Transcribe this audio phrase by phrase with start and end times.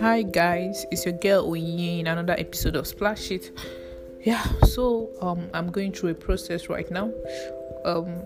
[0.00, 3.50] Hi guys, it's your girl Oyin in another episode of Splash It.
[4.20, 7.10] Yeah, so um I'm going through a process right now.
[7.86, 8.20] Um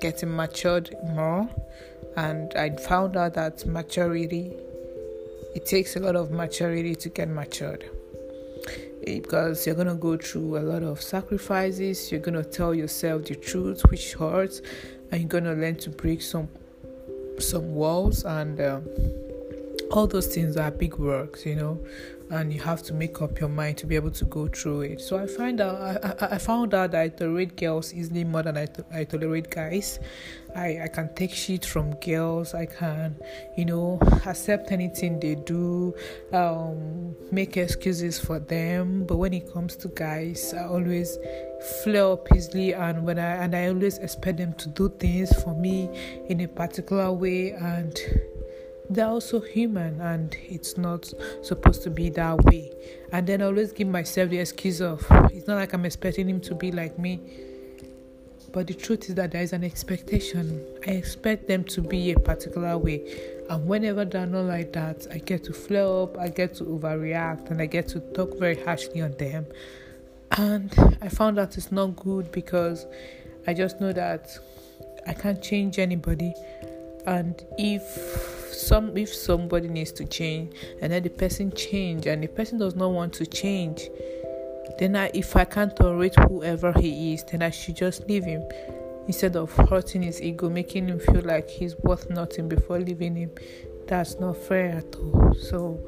[0.00, 1.48] getting matured more
[2.16, 4.56] and I found out that maturity
[5.54, 7.84] it takes a lot of maturity to get matured
[9.04, 12.10] because you're gonna go through a lot of sacrifices.
[12.10, 14.60] You're gonna tell yourself the truth, which hurts,
[15.12, 16.48] and you're gonna learn to break some
[17.42, 18.84] some walls and um,
[19.92, 21.78] all those things are big works, you know,
[22.30, 25.00] and you have to make up your mind to be able to go through it.
[25.00, 28.42] So I find out I, I, I found out that I tolerate girls easily more
[28.42, 29.98] than I, to, I tolerate guys.
[30.56, 32.54] I, I can take shit from girls.
[32.54, 33.16] I can,
[33.56, 35.94] you know, accept anything they do,
[36.32, 39.04] um, make excuses for them.
[39.06, 41.18] But when it comes to guys, I always
[41.84, 45.54] flare up easily, and when I and I always expect them to do things for
[45.54, 45.88] me
[46.28, 47.94] in a particular way and
[48.90, 52.72] they're also human and it's not supposed to be that way.
[53.12, 56.40] And then I always give myself the excuse of it's not like I'm expecting him
[56.42, 57.20] to be like me.
[58.52, 60.62] But the truth is that there is an expectation.
[60.86, 63.32] I expect them to be a particular way.
[63.48, 67.50] And whenever they're not like that, I get to flare up, I get to overreact,
[67.50, 69.46] and I get to talk very harshly on them.
[70.36, 72.86] And I found that it's not good because
[73.46, 74.38] I just know that
[75.06, 76.34] I can't change anybody.
[77.06, 82.28] And if some if somebody needs to change and then the person change and the
[82.28, 83.88] person does not want to change
[84.78, 88.42] then I, if i can't tolerate whoever he is then i should just leave him.
[89.08, 93.30] Instead of hurting his ego making him feel like he's worth nothing before leaving him
[93.88, 95.34] that's not fair at all.
[95.34, 95.80] So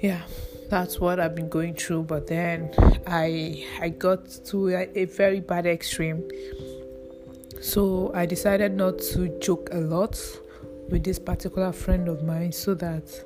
[0.00, 0.22] yeah
[0.70, 2.04] that's what i've been going through.
[2.04, 2.72] But then
[3.06, 6.22] i i got to a, a very bad extreme
[7.64, 10.20] so i decided not to joke a lot
[10.90, 13.24] with this particular friend of mine so that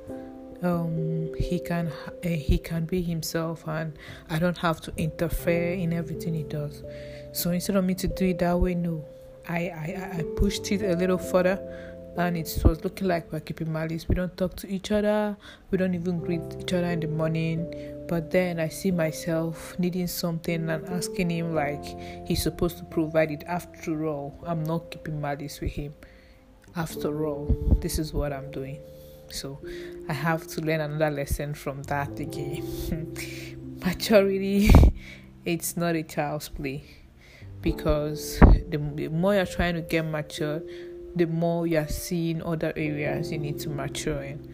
[0.61, 3.93] um, he can uh, he can be himself and
[4.29, 6.83] I don't have to interfere in everything he does.
[7.31, 9.05] So instead of me to do it that way, no,
[9.47, 11.57] I I, I pushed it a little further,
[12.19, 14.07] and it was looking like we're keeping malice.
[14.07, 15.35] We don't talk to each other.
[15.71, 17.73] We don't even greet each other in the morning.
[18.07, 21.83] But then I see myself needing something and asking him like
[22.27, 23.43] he's supposed to provide it.
[23.47, 25.93] After all, I'm not keeping malice with him
[26.75, 28.79] after all, this is what I'm doing.
[29.31, 29.59] So
[30.07, 33.15] I have to learn another lesson from that again.
[33.85, 34.69] Maturity,
[35.45, 36.83] it's not a child's play
[37.61, 40.61] because the, the more you're trying to get mature,
[41.15, 44.53] the more you're seeing other areas you need to mature in.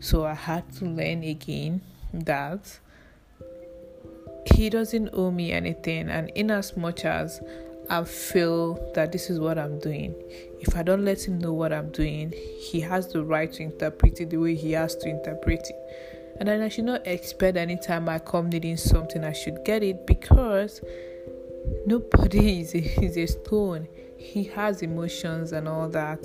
[0.00, 1.82] So I had to learn again
[2.12, 2.78] that
[4.54, 7.40] he doesn't owe me anything, and in as much as
[7.90, 10.14] I feel that this is what I'm doing.
[10.60, 14.20] If I don't let him know what I'm doing, he has the right to interpret
[14.20, 16.36] it the way he has to interpret it.
[16.40, 20.06] And then I should not expect anytime I come needing something, I should get it
[20.06, 20.80] because
[21.86, 23.88] nobody is a, is a stone.
[24.16, 26.24] He has emotions and all that.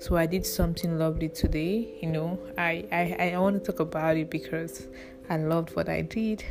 [0.00, 1.98] So I did something lovely today.
[2.00, 4.88] You know, I, I, I want to talk about it because
[5.28, 6.44] I loved what I did.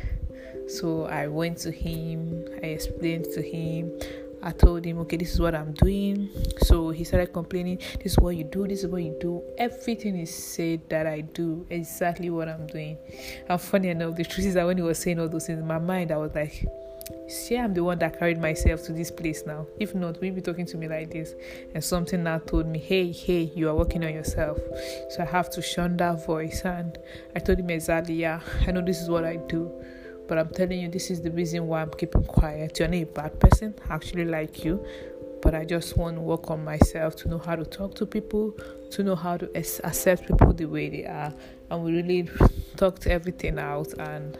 [0.68, 3.98] So I went to him, I explained to him
[4.44, 6.28] I told him, okay, this is what I'm doing.
[6.58, 9.42] So he started complaining, this is what you do, this is what you do.
[9.56, 12.98] Everything is said that I do exactly what I'm doing.
[13.48, 15.66] And funny enough, the truth is that when he was saying all those things in
[15.66, 16.66] my mind, I was like,
[17.28, 19.66] see, I'm the one that carried myself to this place now.
[19.78, 21.34] If not, will be talking to me like this?
[21.74, 24.58] And something now told me, hey, hey, you are working on yourself.
[25.10, 26.62] So I have to shun that voice.
[26.64, 26.98] And
[27.34, 29.70] I told him exactly, yeah, I know this is what I do
[30.26, 32.78] but I'm telling you, this is the reason why I'm keeping quiet.
[32.78, 34.84] You're not a bad person, I actually like you,
[35.42, 38.56] but I just want to work on myself to know how to talk to people,
[38.92, 41.32] to know how to accept people the way they are,
[41.70, 42.28] and we really
[42.76, 43.92] talked everything out.
[43.98, 44.38] And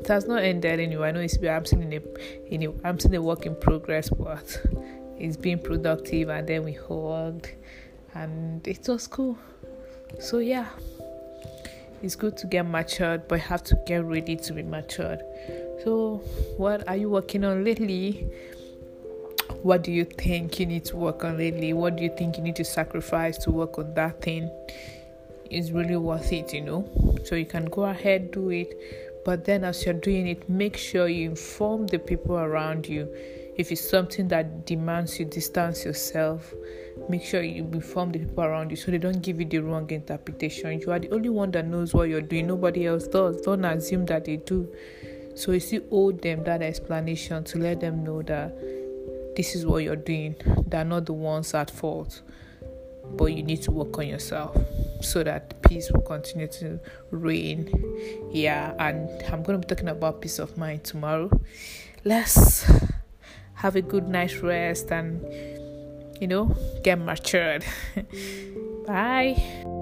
[0.00, 1.08] it has not ended anyway.
[1.08, 4.10] I know it's I'm still in a, in a I'm still a work in progress,
[4.10, 4.60] but
[5.18, 6.28] it's been productive.
[6.28, 7.50] And then we hugged,
[8.14, 9.38] and it was cool.
[10.18, 10.66] So yeah
[12.02, 15.20] it's good to get matured, but have to get ready to be matured.
[15.84, 16.22] So,
[16.56, 18.26] what are you working on lately?
[19.62, 21.72] What do you think you need to work on lately?
[21.74, 24.50] What do you think you need to sacrifice to work on that thing?
[25.50, 26.88] Is really worth it, you know.
[27.24, 28.72] So you can go ahead do it,
[29.24, 33.08] but then as you're doing it, make sure you inform the people around you
[33.60, 36.54] if it's something that demands you distance yourself,
[37.10, 39.90] make sure you inform the people around you so they don't give you the wrong
[39.90, 40.80] interpretation.
[40.80, 43.42] You are the only one that knows what you're doing, nobody else does.
[43.42, 44.66] Don't assume that they do.
[45.34, 48.56] So you still owe them that explanation to let them know that
[49.36, 50.36] this is what you're doing.
[50.66, 52.22] They're not the ones at fault.
[53.16, 54.56] But you need to work on yourself
[55.00, 56.80] so that peace will continue to
[57.10, 57.70] reign.
[58.32, 61.30] Yeah, and I'm going to be talking about peace of mind tomorrow.
[62.04, 62.70] Let's
[63.54, 65.22] have a good night's rest and,
[66.20, 67.64] you know, get matured.
[68.86, 69.79] Bye.